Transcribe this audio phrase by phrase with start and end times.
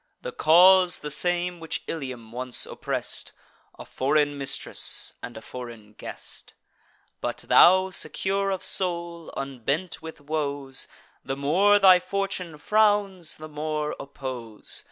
[0.23, 3.33] The cause the same which Ilium once oppress'd;
[3.77, 6.55] A foreign mistress, and a foreign guest.
[7.19, 10.87] But thou, secure of soul, unbent with woes,
[11.23, 14.79] The more thy fortune frowns, the more oppose.